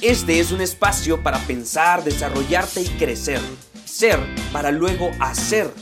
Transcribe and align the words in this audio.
Este 0.00 0.38
es 0.38 0.52
un 0.52 0.60
espacio 0.60 1.24
para 1.24 1.40
pensar, 1.40 2.04
desarrollarte 2.04 2.82
y 2.82 2.86
crecer. 2.86 3.40
Ser 3.84 4.20
para 4.52 4.70
luego 4.70 5.10
hacer. 5.18 5.72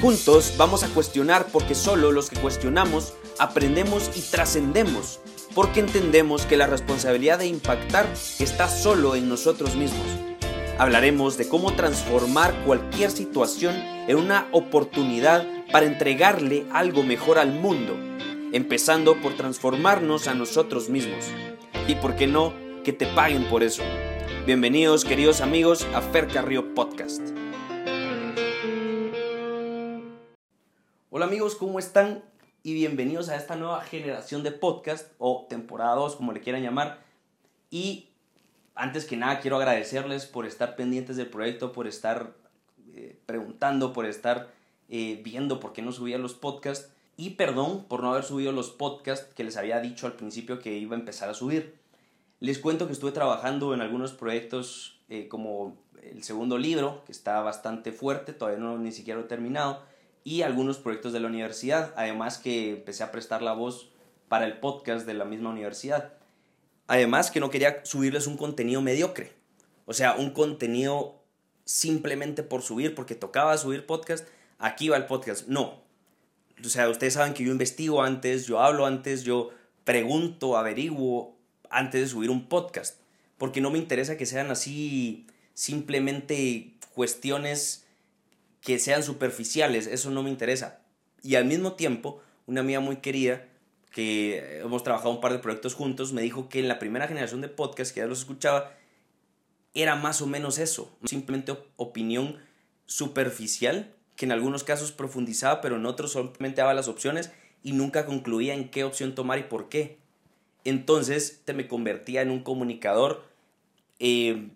Juntos 0.00 0.54
vamos 0.56 0.84
a 0.84 0.88
cuestionar 0.88 1.46
porque 1.50 1.74
solo 1.74 2.12
los 2.12 2.30
que 2.30 2.38
cuestionamos 2.38 3.14
aprendemos 3.40 4.12
y 4.14 4.20
trascendemos. 4.20 5.18
Porque 5.56 5.80
entendemos 5.80 6.46
que 6.46 6.56
la 6.56 6.68
responsabilidad 6.68 7.40
de 7.40 7.48
impactar 7.48 8.06
está 8.38 8.68
solo 8.68 9.16
en 9.16 9.28
nosotros 9.28 9.74
mismos. 9.74 10.06
Hablaremos 10.78 11.36
de 11.36 11.48
cómo 11.48 11.72
transformar 11.72 12.54
cualquier 12.64 13.10
situación 13.10 13.74
en 14.06 14.18
una 14.18 14.46
oportunidad 14.52 15.44
para 15.72 15.86
entregarle 15.86 16.64
algo 16.72 17.02
mejor 17.02 17.40
al 17.40 17.52
mundo, 17.52 17.96
empezando 18.52 19.20
por 19.20 19.34
transformarnos 19.34 20.28
a 20.28 20.34
nosotros 20.34 20.88
mismos. 20.88 21.24
Y 21.88 21.96
por 21.96 22.14
qué 22.14 22.28
no, 22.28 22.61
que 22.82 22.92
te 22.92 23.06
paguen 23.06 23.44
por 23.44 23.62
eso. 23.62 23.82
Bienvenidos 24.44 25.04
queridos 25.04 25.40
amigos 25.40 25.86
a 25.94 26.00
Fer 26.00 26.26
Carrillo 26.26 26.74
Podcast. 26.74 27.20
Hola 31.10 31.26
amigos, 31.26 31.54
¿cómo 31.54 31.78
están? 31.78 32.24
Y 32.64 32.74
bienvenidos 32.74 33.28
a 33.28 33.36
esta 33.36 33.54
nueva 33.54 33.82
generación 33.82 34.42
de 34.42 34.50
podcast 34.50 35.12
o 35.18 35.46
temporada 35.48 35.94
2, 35.94 36.16
como 36.16 36.32
le 36.32 36.40
quieran 36.40 36.62
llamar. 36.62 37.04
Y 37.70 38.08
antes 38.74 39.04
que 39.04 39.16
nada 39.16 39.38
quiero 39.38 39.58
agradecerles 39.58 40.26
por 40.26 40.44
estar 40.44 40.74
pendientes 40.74 41.16
del 41.16 41.28
proyecto, 41.28 41.70
por 41.70 41.86
estar 41.86 42.34
eh, 42.94 43.16
preguntando, 43.26 43.92
por 43.92 44.06
estar 44.06 44.48
eh, 44.88 45.20
viendo 45.22 45.60
por 45.60 45.72
qué 45.72 45.82
no 45.82 45.92
subía 45.92 46.18
los 46.18 46.34
podcasts. 46.34 46.90
Y 47.16 47.30
perdón 47.30 47.84
por 47.84 48.02
no 48.02 48.10
haber 48.10 48.24
subido 48.24 48.50
los 48.50 48.70
podcasts 48.70 49.32
que 49.36 49.44
les 49.44 49.56
había 49.56 49.78
dicho 49.80 50.06
al 50.06 50.14
principio 50.14 50.58
que 50.58 50.76
iba 50.76 50.96
a 50.96 50.98
empezar 50.98 51.28
a 51.28 51.34
subir. 51.34 51.81
Les 52.42 52.58
cuento 52.58 52.88
que 52.88 52.92
estuve 52.92 53.12
trabajando 53.12 53.72
en 53.72 53.82
algunos 53.82 54.14
proyectos 54.14 54.98
eh, 55.08 55.28
como 55.28 55.76
el 56.02 56.24
segundo 56.24 56.58
libro, 56.58 57.04
que 57.06 57.12
está 57.12 57.40
bastante 57.40 57.92
fuerte, 57.92 58.32
todavía 58.32 58.58
no 58.58 58.76
ni 58.78 58.90
siquiera 58.90 59.20
lo 59.20 59.26
he 59.26 59.28
terminado, 59.28 59.80
y 60.24 60.42
algunos 60.42 60.78
proyectos 60.78 61.12
de 61.12 61.20
la 61.20 61.28
universidad, 61.28 61.94
además 61.96 62.38
que 62.38 62.70
empecé 62.70 63.04
a 63.04 63.12
prestar 63.12 63.42
la 63.42 63.52
voz 63.52 63.92
para 64.26 64.44
el 64.44 64.58
podcast 64.58 65.06
de 65.06 65.14
la 65.14 65.24
misma 65.24 65.50
universidad. 65.50 66.14
Además 66.88 67.30
que 67.30 67.38
no 67.38 67.48
quería 67.48 67.84
subirles 67.84 68.26
un 68.26 68.36
contenido 68.36 68.82
mediocre, 68.82 69.32
o 69.86 69.92
sea, 69.92 70.16
un 70.16 70.30
contenido 70.30 71.22
simplemente 71.64 72.42
por 72.42 72.62
subir, 72.62 72.96
porque 72.96 73.14
tocaba 73.14 73.56
subir 73.56 73.86
podcast, 73.86 74.26
aquí 74.58 74.88
va 74.88 74.96
el 74.96 75.06
podcast. 75.06 75.46
No. 75.46 75.80
O 76.60 76.68
sea, 76.68 76.88
ustedes 76.88 77.14
saben 77.14 77.34
que 77.34 77.44
yo 77.44 77.52
investigo 77.52 78.02
antes, 78.02 78.48
yo 78.48 78.58
hablo 78.58 78.84
antes, 78.84 79.22
yo 79.22 79.50
pregunto, 79.84 80.56
averiguo, 80.56 81.40
antes 81.72 82.00
de 82.00 82.08
subir 82.08 82.30
un 82.30 82.48
podcast, 82.48 83.00
porque 83.38 83.60
no 83.60 83.70
me 83.70 83.78
interesa 83.78 84.16
que 84.16 84.26
sean 84.26 84.50
así 84.50 85.26
simplemente 85.54 86.74
cuestiones 86.94 87.86
que 88.60 88.78
sean 88.78 89.02
superficiales, 89.02 89.86
eso 89.86 90.10
no 90.10 90.22
me 90.22 90.30
interesa. 90.30 90.80
Y 91.22 91.34
al 91.34 91.44
mismo 91.44 91.72
tiempo, 91.72 92.22
una 92.46 92.60
amiga 92.60 92.80
muy 92.80 92.96
querida, 92.96 93.48
que 93.90 94.60
hemos 94.60 94.82
trabajado 94.82 95.10
un 95.10 95.20
par 95.20 95.32
de 95.32 95.38
proyectos 95.38 95.74
juntos, 95.74 96.12
me 96.12 96.22
dijo 96.22 96.48
que 96.48 96.60
en 96.60 96.68
la 96.68 96.78
primera 96.78 97.08
generación 97.08 97.40
de 97.40 97.48
podcast 97.48 97.92
que 97.92 98.00
ya 98.00 98.06
los 98.06 98.20
escuchaba, 98.20 98.72
era 99.74 99.96
más 99.96 100.22
o 100.22 100.26
menos 100.26 100.58
eso, 100.58 100.96
simplemente 101.04 101.56
opinión 101.76 102.38
superficial, 102.86 103.94
que 104.16 104.26
en 104.26 104.32
algunos 104.32 104.64
casos 104.64 104.92
profundizaba, 104.92 105.60
pero 105.60 105.76
en 105.76 105.86
otros 105.86 106.12
solamente 106.12 106.60
daba 106.60 106.74
las 106.74 106.88
opciones 106.88 107.30
y 107.62 107.72
nunca 107.72 108.06
concluía 108.06 108.54
en 108.54 108.70
qué 108.70 108.84
opción 108.84 109.14
tomar 109.14 109.38
y 109.38 109.44
por 109.44 109.68
qué 109.68 109.98
entonces 110.64 111.42
te 111.44 111.52
me 111.52 111.68
convertía 111.68 112.22
en 112.22 112.30
un 112.30 112.42
comunicador 112.42 113.24
eh, 113.98 114.48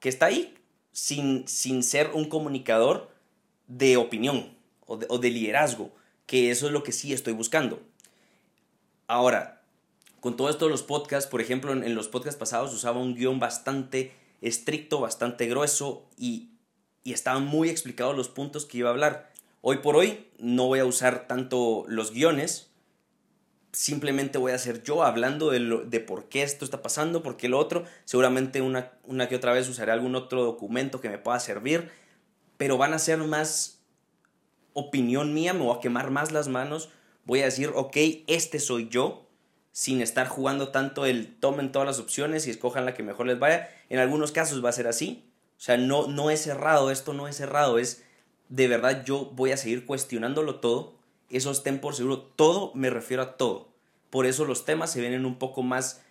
que 0.00 0.08
está 0.08 0.26
ahí, 0.26 0.54
sin, 0.92 1.46
sin, 1.48 1.82
ser 1.82 2.10
un 2.14 2.28
comunicador 2.28 3.10
de 3.66 3.96
opinión 3.96 4.50
o 4.86 4.96
de, 4.96 5.30
liderazgo, 5.30 5.90
que 6.26 6.50
eso 6.50 6.66
es 6.66 6.72
lo 6.72 6.82
que 6.82 6.92
sí 6.92 7.12
estoy 7.12 7.32
buscando. 7.32 7.80
Ahora, 9.06 9.62
con 10.20 10.36
todo 10.36 10.50
esto 10.50 10.64
de 10.64 10.70
los 10.70 10.82
podcasts, 10.82 11.30
por 11.30 11.40
ejemplo, 11.40 11.72
en, 11.72 11.84
en, 11.84 11.94
los 11.94 12.08
podcasts 12.08 12.38
pasados 12.38 12.74
usaba 12.74 13.00
un 13.00 13.14
guion 13.14 13.38
bastante 13.38 14.12
estricto, 14.40 15.00
bastante 15.00 15.46
grueso 15.46 16.06
y, 16.16 16.48
y 17.04 17.12
estaban 17.12 17.46
muy 17.46 17.68
explicados 17.68 18.16
los 18.16 18.28
puntos 18.28 18.64
que 18.64 18.78
iba 18.78 18.90
a 18.90 18.92
hablar. 18.92 19.32
Hoy 19.60 19.78
por 19.78 19.96
hoy 19.96 20.26
no 20.38 20.66
voy 20.66 20.78
a 20.78 20.84
usar 20.84 21.26
tanto 21.26 21.84
los 21.88 22.12
guiones, 22.12 22.67
simplemente 23.72 24.38
voy 24.38 24.52
a 24.52 24.58
ser 24.58 24.82
yo 24.82 25.02
hablando 25.02 25.50
de, 25.50 25.60
lo, 25.60 25.84
de 25.84 26.00
por 26.00 26.28
qué 26.28 26.42
esto 26.42 26.64
está 26.64 26.82
pasando, 26.82 27.22
por 27.22 27.36
qué 27.36 27.48
lo 27.48 27.58
otro. 27.58 27.84
Seguramente 28.04 28.62
una, 28.62 28.92
una 29.04 29.28
que 29.28 29.36
otra 29.36 29.52
vez 29.52 29.68
usaré 29.68 29.92
algún 29.92 30.14
otro 30.14 30.44
documento 30.44 31.00
que 31.00 31.08
me 31.08 31.18
pueda 31.18 31.38
servir, 31.40 31.90
pero 32.56 32.78
van 32.78 32.94
a 32.94 32.98
ser 32.98 33.18
más 33.18 33.80
opinión 34.72 35.34
mía, 35.34 35.52
me 35.52 35.64
voy 35.64 35.76
a 35.76 35.80
quemar 35.80 36.10
más 36.10 36.32
las 36.32 36.48
manos, 36.48 36.90
voy 37.24 37.40
a 37.40 37.46
decir, 37.46 37.70
ok, 37.74 37.96
este 38.26 38.58
soy 38.58 38.88
yo, 38.88 39.28
sin 39.72 40.00
estar 40.00 40.28
jugando 40.28 40.68
tanto 40.68 41.06
el 41.06 41.36
tomen 41.38 41.72
todas 41.72 41.86
las 41.86 41.98
opciones 41.98 42.46
y 42.46 42.50
escojan 42.50 42.84
la 42.84 42.94
que 42.94 43.02
mejor 43.02 43.26
les 43.26 43.38
vaya. 43.38 43.68
En 43.88 43.98
algunos 43.98 44.32
casos 44.32 44.64
va 44.64 44.70
a 44.70 44.72
ser 44.72 44.88
así. 44.88 45.30
O 45.56 45.60
sea, 45.60 45.76
no, 45.76 46.06
no 46.06 46.30
es 46.30 46.42
cerrado, 46.42 46.90
esto 46.90 47.12
no 47.12 47.28
es 47.28 47.36
cerrado, 47.36 47.78
es 47.78 48.04
de 48.48 48.68
verdad 48.68 49.04
yo 49.04 49.26
voy 49.26 49.52
a 49.52 49.56
seguir 49.56 49.86
cuestionándolo 49.86 50.60
todo 50.60 50.97
eso 51.30 51.50
estén 51.50 51.80
por 51.80 51.94
seguro. 51.94 52.20
Todo 52.20 52.72
me 52.74 52.90
refiero 52.90 53.22
a 53.22 53.36
todo. 53.36 53.68
Por 54.10 54.26
eso 54.26 54.44
los 54.44 54.64
temas 54.64 54.92
se 54.92 55.00
vienen 55.00 55.26
un 55.26 55.38
poco 55.38 55.62
más 55.62 56.02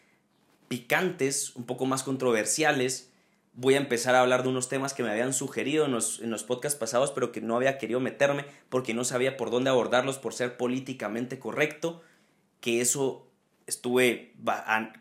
picantes, 0.67 1.55
un 1.55 1.65
poco 1.65 1.85
más 1.85 2.03
controversiales. 2.03 3.09
Voy 3.53 3.73
a 3.73 3.77
empezar 3.77 4.13
a 4.13 4.21
hablar 4.21 4.43
de 4.43 4.49
unos 4.49 4.69
temas 4.69 4.93
que 4.93 5.01
me 5.01 5.09
habían 5.09 5.33
sugerido 5.33 5.85
en 5.85 5.91
los, 5.91 6.19
en 6.19 6.29
los 6.29 6.43
podcasts 6.43 6.77
pasados, 6.77 7.11
pero 7.11 7.31
que 7.31 7.41
no 7.41 7.55
había 7.55 7.79
querido 7.79 7.99
meterme 7.99 8.45
porque 8.69 8.93
no 8.93 9.03
sabía 9.03 9.37
por 9.37 9.49
dónde 9.49 9.71
abordarlos 9.71 10.19
por 10.19 10.33
ser 10.33 10.57
políticamente 10.57 11.39
correcto. 11.39 12.01
Que 12.61 12.81
eso 12.81 13.27
estuve 13.65 14.33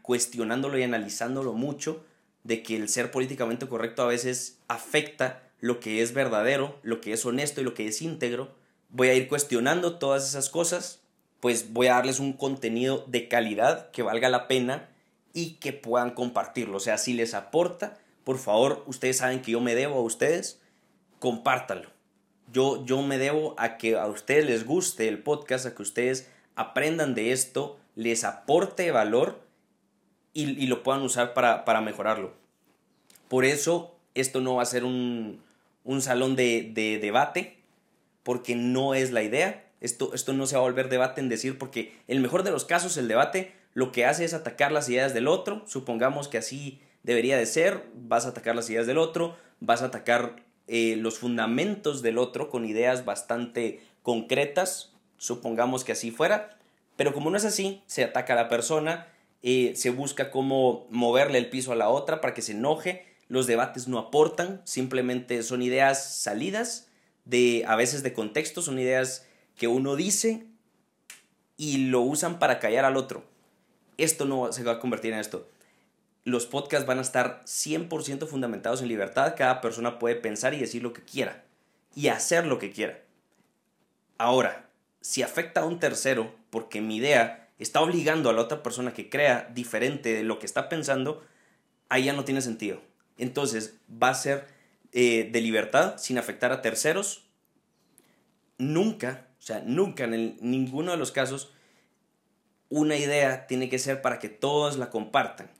cuestionándolo 0.03 0.79
y 0.79 0.83
analizándolo 0.83 1.53
mucho, 1.53 2.05
de 2.45 2.63
que 2.63 2.77
el 2.77 2.89
ser 2.89 3.11
políticamente 3.11 3.69
correcto 3.69 4.03
a 4.03 4.07
veces 4.07 4.59
afecta 4.69 5.43
lo 5.61 5.81
que 5.81 6.01
es 6.01 6.15
verdadero, 6.15 6.79
lo 6.83 7.01
que 7.01 7.13
es 7.13 7.25
honesto 7.27 7.61
y 7.61 7.65
lo 7.65 7.75
que 7.75 7.89
es 7.89 8.03
íntegro 8.03 8.55
voy 8.91 9.09
a 9.09 9.15
ir 9.15 9.29
cuestionando 9.29 9.99
todas 9.99 10.29
esas 10.29 10.49
cosas, 10.49 11.01
pues 11.41 11.73
voy 11.73 11.89
a 11.89 11.95
darles 11.95 12.21
un 12.21 12.33
contenido 12.33 13.05
de 13.07 13.29
calidad 13.29 13.91
que 13.91 14.03
valga 14.03 14.29
la 14.29 14.49
pena 14.49 14.89
y 15.33 15.55
que 15.55 15.73
puedan 15.73 16.13
compartirlo. 16.13 16.79
O 16.79 16.81
sea, 16.81 16.99
si 16.99 17.13
les 17.13 17.35
aporta, 17.35 17.99
por 18.25 18.39
favor, 18.39 18.83
ustedes 18.87 19.19
saben 19.19 19.43
que 19.43 19.53
yo 19.53 19.61
me 19.61 19.75
debo 19.75 19.97
a 19.97 20.03
ustedes, 20.03 20.61
compártanlo. 21.19 21.91
Yo, 22.53 22.85
yo 22.87 23.03
me 23.03 23.19
debo 23.19 23.55
a 23.59 23.77
que 23.77 23.97
a 23.97 24.07
ustedes 24.07 24.47
les 24.47 24.65
guste 24.65 25.09
el 25.09 25.23
podcast, 25.23 25.67
a 25.67 25.75
que 25.75 25.83
ustedes 25.83 26.29
aprendan 26.55 27.15
de 27.15 27.33
esto, 27.33 27.79
les 27.97 28.25
aporte 28.25 28.91
valor 28.91 29.41
y, 30.33 30.63
y 30.63 30.67
lo 30.67 30.83
puedan 30.83 31.03
usar 31.03 31.35
para, 31.35 31.65
para, 31.65 31.81
mejorarlo. 31.81 32.33
Por 33.29 33.45
eso, 33.45 33.95
esto 34.15 34.41
no 34.41 34.57
va 34.57 34.63
a 34.63 34.67
ser 34.67 34.85
un, 34.85 35.43
un 35.85 36.03
salón 36.03 36.37
de, 36.37 36.71
de 36.73 36.99
debate, 36.99 37.59
porque 38.27 38.57
no 38.57 38.95
es 38.95 39.13
la 39.13 39.23
idea. 39.23 39.71
Esto, 39.81 40.13
esto 40.13 40.33
no 40.33 40.47
se 40.47 40.57
va 40.57 40.63
a 40.63 40.65
volver 40.65 40.89
debate 40.89 41.21
en 41.21 41.29
decir, 41.29 41.59
porque 41.59 41.97
el 42.09 42.19
mejor 42.19 42.43
de 42.43 42.51
los 42.51 42.65
casos, 42.65 42.97
el 42.97 43.07
debate 43.07 43.53
lo 43.73 43.93
que 43.93 44.05
hace 44.05 44.25
es 44.25 44.35
atacar 44.35 44.73
las 44.73 44.89
ideas 44.89 45.15
del 45.15 45.29
otro. 45.29 45.63
Supongamos 45.69 46.27
que 46.27 46.39
así 46.39 46.81
debería 47.05 47.39
de 47.39 47.47
ser. 47.47 47.85
Vas 47.95 48.27
a 48.27 48.31
atacar 48.31 48.57
las 48.57 48.69
ideas 48.69 48.89
del 48.89 48.99
otro, 48.99 49.37
vas 49.61 49.83
a 49.83 49.87
atacar 49.87 50.43
eh, 50.67 50.97
los 50.97 51.21
fundamentos 51.21 52.03
del 52.03 52.19
otro 52.19 52.51
con 52.51 52.65
ideas 52.65 53.05
bastante 53.05 53.81
concretas. 54.03 54.93
Supongamos 55.19 55.85
que 55.85 55.93
así 55.93 56.11
fuera. 56.11 56.59
Pero 56.97 57.15
como 57.15 57.31
no 57.31 57.37
es 57.37 57.45
así, 57.45 57.85
se 57.87 58.03
ataca 58.03 58.33
a 58.33 58.37
la 58.37 58.49
persona, 58.49 59.07
eh, 59.45 59.75
se 59.77 59.91
busca 59.91 60.33
cómo 60.33 60.89
moverle 60.91 61.39
el 61.39 61.49
piso 61.49 61.71
a 61.71 61.77
la 61.77 61.91
otra 61.91 62.21
para 62.21 62.35
que 62.35 62.43
se 62.43 62.53
enoje. 62.53 63.07
Los 63.29 63.47
debates 63.47 63.87
no 63.87 64.01
aportan, 64.01 64.63
simplemente 64.65 65.45
son 65.45 65.63
ideas 65.63 66.13
salidas 66.23 66.86
de 67.27 67.65
a 67.67 67.77
veces 67.77 68.03
de 68.03 68.15
contexto, 68.15 68.63
son 68.63 68.79
ideas 68.79 69.27
que 69.57 69.69
uno 69.69 69.97
dice 69.97 70.47
y 71.59 71.89
lo 71.89 72.01
usan 72.01 72.39
para 72.39 72.59
callar 72.59 72.85
al 72.87 72.97
otro. 72.97 73.25
Esto 73.99 74.25
no 74.25 74.53
se 74.53 74.63
va 74.63 74.73
a 74.73 74.81
convertir 74.81 75.13
en 75.13 75.19
esto. 75.19 75.49
Los 76.25 76.47
podcasts 76.47 76.87
van 76.87 76.99
a 76.99 77.03
estar 77.03 77.43
100% 77.45 78.27
fundamentados 78.27 78.83
en 78.83 78.89
libertad. 78.89 79.35
Cada 79.37 79.61
persona 79.61 79.99
puede 79.99 80.17
pensar 80.17 80.55
y 80.55 80.59
decir 80.59 80.83
lo 80.83 80.93
que 80.93 81.03
quiera 81.03 81.45
y 81.95 82.09
hacer 82.09 82.47
lo 82.47 82.59
que 82.59 82.73
quiera. 82.73 83.01
Ahora, 84.19 84.69
si 85.01 85.23
afecta 85.23 85.61
a 85.61 85.67
un 85.67 85.79
tercero 85.79 86.35
porque 86.51 86.81
mi 86.81 86.97
idea 86.97 87.49
está 87.59 87.81
obligando 87.81 88.29
a 88.29 88.33
la 88.33 88.43
otra 88.43 88.63
persona 88.63 88.93
que 88.93 89.09
crea 89.09 89.51
diferente 89.55 90.13
de 90.13 90.23
lo 90.23 90.39
que 90.39 90.47
está 90.47 90.69
pensando, 90.69 91.25
ahí 91.89 92.05
ya 92.05 92.13
no 92.13 92.25
tiene 92.25 92.43
sentido. 92.43 92.81
Entonces 93.19 93.79
va 93.91 94.11
a 94.11 94.15
ser 94.15 94.47
eh, 94.93 95.29
de 95.31 95.41
libertad 95.41 95.99
sin 95.99 96.19
afectar 96.19 96.53
a 96.53 96.63
terceros, 96.63 97.27
nunca, 98.59 99.29
o 99.39 99.43
sea, 99.43 99.61
nunca 99.65 100.05
en 100.05 100.37
ninguno 100.41 100.93
de 100.93 100.99
los 100.99 101.13
casos, 101.13 101.53
una 102.69 102.97
idea 102.97 103.47
tiene 103.47 103.69
que 103.69 103.79
ser 103.79 104.03
para 104.03 104.19
que 104.19 104.29
todos 104.29 104.79
la 104.79 104.91
compartan. 104.91 105.51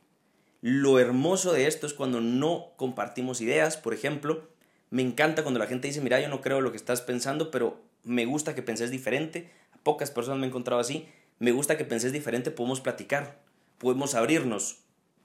lo 0.63 0.99
hermoso 0.99 1.53
de 1.53 1.67
esto 1.67 1.87
es 1.87 1.95
cuando 1.95 2.21
no 2.21 2.73
compartimos 2.77 3.41
ideas, 3.41 3.77
por 3.77 3.95
ejemplo, 3.95 4.49
me 4.91 5.03
encanta 5.03 5.43
cuando 5.43 5.61
la 5.61 5.67
gente 5.67 5.89
dice, 5.89 6.01
mira, 6.01 6.21
yo 6.21 6.29
no 6.29 6.41
creo 6.41 6.61
lo 6.61 6.71
que 6.71 6.77
estás 6.77 7.03
pensando, 7.03 7.51
pero 7.51 7.81
me 8.05 8.25
gusta 8.25 8.55
que 8.55 8.63
penses 8.63 8.91
diferente. 8.91 9.51
Pocas 9.83 10.11
personas 10.11 10.39
me 10.39 10.47
he 10.47 10.49
encontrado 10.49 10.81
así. 10.81 11.09
Me 11.39 11.53
gusta 11.53 11.77
que 11.77 11.85
penses 11.85 12.13
diferente, 12.13 12.51
podemos 12.51 12.81
platicar, 12.81 13.41
podemos 13.79 14.15
abrirnos. 14.15 14.79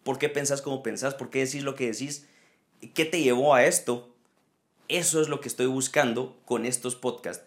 ¿Por 0.03 0.17
qué 0.17 0.29
pensás 0.29 0.61
como 0.61 0.83
pensás? 0.83 1.13
¿Por 1.13 1.29
qué 1.29 1.45
decís 1.45 1.63
lo 1.63 1.75
que 1.75 1.91
decís? 1.91 2.27
¿Qué 2.93 3.05
te 3.05 3.21
llevó 3.21 3.53
a 3.53 3.65
esto? 3.65 4.09
Eso 4.87 5.21
es 5.21 5.29
lo 5.29 5.39
que 5.39 5.47
estoy 5.47 5.67
buscando 5.67 6.37
con 6.45 6.65
estos 6.65 6.95
podcasts. 6.95 7.45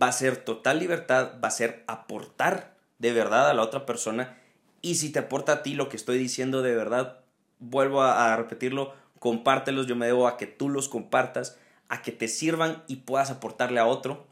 Va 0.00 0.08
a 0.08 0.12
ser 0.12 0.38
total 0.38 0.78
libertad, 0.78 1.32
va 1.42 1.48
a 1.48 1.52
ser 1.52 1.84
aportar 1.86 2.76
de 2.98 3.12
verdad 3.12 3.50
a 3.50 3.54
la 3.54 3.62
otra 3.62 3.84
persona. 3.84 4.38
Y 4.80 4.94
si 4.94 5.12
te 5.12 5.18
aporta 5.18 5.52
a 5.52 5.62
ti 5.62 5.74
lo 5.74 5.88
que 5.88 5.96
estoy 5.96 6.18
diciendo 6.18 6.62
de 6.62 6.74
verdad, 6.74 7.20
vuelvo 7.58 8.02
a, 8.02 8.34
repetirlo, 8.36 8.94
compártelos, 9.18 9.86
yo 9.86 9.96
me 9.96 10.06
debo 10.06 10.26
a 10.26 10.38
que 10.38 10.46
tú 10.46 10.70
los 10.70 10.88
compartas, 10.88 11.58
a 11.88 12.00
que 12.00 12.12
te 12.12 12.26
sirvan 12.26 12.82
y 12.88 12.96
puedas 12.96 13.30
aportarle 13.30 13.80
a 13.80 13.86
otro. 13.86 14.26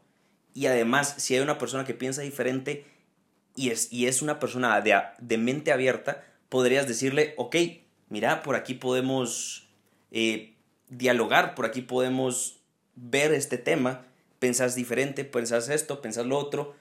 Y 0.55 0.65
además, 0.65 1.13
si 1.17 1.35
hay 1.35 1.41
una 1.41 1.59
persona 1.59 1.85
que 1.85 1.93
piensa 1.93 2.23
diferente 2.23 2.87
y 3.55 3.69
es, 3.69 3.93
y 3.93 4.07
es 4.07 4.23
una 4.23 4.39
persona 4.39 4.81
de, 4.81 4.99
de 5.19 5.37
mente 5.37 5.71
abierta, 5.71 6.23
podrías 6.49 6.87
decirle, 6.87 7.35
ok, 7.37 7.55
mira, 8.09 8.41
por 8.41 8.55
aquí 8.55 8.73
podemos 8.73 9.68
eh, 10.11 10.55
dialogar, 10.89 11.55
por 11.55 11.65
aquí 11.65 11.81
podemos 11.81 12.59
ver 12.95 13.33
este 13.33 13.57
tema, 13.57 14.05
pensás 14.39 14.75
diferente, 14.75 15.25
pensás 15.25 15.69
esto, 15.69 16.01
pensás 16.01 16.25
lo 16.25 16.37
otro. 16.37 16.75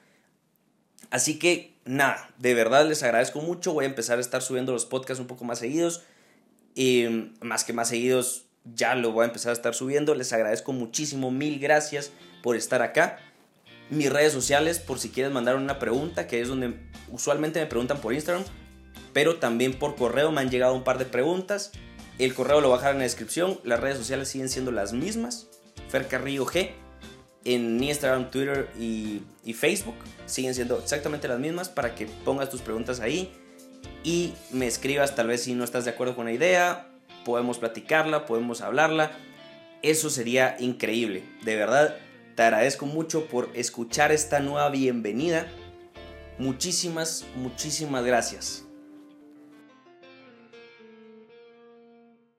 Así 1.10 1.38
que 1.38 1.74
nada, 1.84 2.30
de 2.38 2.54
verdad 2.54 2.86
les 2.86 3.02
agradezco 3.02 3.40
mucho, 3.40 3.72
voy 3.72 3.84
a 3.84 3.88
empezar 3.88 4.18
a 4.18 4.20
estar 4.20 4.42
subiendo 4.42 4.72
los 4.72 4.86
podcasts 4.86 5.20
un 5.20 5.26
poco 5.26 5.44
más 5.44 5.58
seguidos. 5.58 6.02
Y 6.74 7.32
más 7.40 7.64
que 7.64 7.72
más 7.72 7.88
seguidos, 7.88 8.44
ya 8.64 8.94
lo 8.94 9.10
voy 9.10 9.24
a 9.24 9.26
empezar 9.26 9.50
a 9.50 9.54
estar 9.54 9.74
subiendo. 9.74 10.14
Les 10.14 10.32
agradezco 10.32 10.72
muchísimo, 10.72 11.30
mil 11.30 11.58
gracias 11.58 12.12
por 12.42 12.56
estar 12.56 12.82
acá. 12.82 13.18
Mis 13.90 14.12
redes 14.12 14.32
sociales, 14.32 14.78
por 14.78 14.98
si 14.98 15.08
quieres 15.08 15.32
mandar 15.32 15.56
una 15.56 15.78
pregunta, 15.78 16.26
que 16.26 16.40
es 16.40 16.48
donde 16.48 16.74
usualmente 17.08 17.58
me 17.58 17.66
preguntan 17.66 18.00
por 18.00 18.12
Instagram, 18.12 18.44
pero 19.12 19.38
también 19.38 19.74
por 19.74 19.96
correo 19.96 20.30
me 20.30 20.40
han 20.40 20.50
llegado 20.50 20.74
un 20.74 20.84
par 20.84 20.98
de 20.98 21.06
preguntas. 21.06 21.72
El 22.18 22.34
correo 22.34 22.60
lo 22.60 22.72
dejar 22.72 22.92
en 22.92 22.98
la 22.98 23.04
descripción. 23.04 23.60
Las 23.64 23.80
redes 23.80 23.98
sociales 23.98 24.28
siguen 24.28 24.48
siendo 24.48 24.72
las 24.72 24.92
mismas. 24.92 25.48
Fer 25.88 26.08
Carrillo 26.08 26.46
G. 26.46 26.72
En 27.44 27.82
Instagram, 27.82 28.30
Twitter 28.30 28.68
y, 28.78 29.22
y 29.44 29.54
Facebook 29.54 29.94
siguen 30.26 30.54
siendo 30.54 30.78
exactamente 30.78 31.28
las 31.28 31.38
mismas 31.38 31.68
para 31.68 31.94
que 31.94 32.06
pongas 32.24 32.50
tus 32.50 32.60
preguntas 32.60 33.00
ahí 33.00 33.32
y 34.02 34.34
me 34.52 34.66
escribas 34.66 35.14
tal 35.14 35.28
vez 35.28 35.42
si 35.42 35.54
no 35.54 35.64
estás 35.64 35.84
de 35.84 35.90
acuerdo 35.90 36.16
con 36.16 36.26
la 36.26 36.32
idea, 36.32 36.88
podemos 37.24 37.58
platicarla, 37.58 38.26
podemos 38.26 38.60
hablarla. 38.60 39.12
Eso 39.82 40.10
sería 40.10 40.56
increíble. 40.58 41.24
De 41.44 41.56
verdad, 41.56 41.96
te 42.34 42.42
agradezco 42.42 42.86
mucho 42.86 43.26
por 43.26 43.50
escuchar 43.54 44.12
esta 44.12 44.40
nueva 44.40 44.70
bienvenida. 44.70 45.46
Muchísimas, 46.38 47.24
muchísimas 47.36 48.04
gracias. 48.04 48.67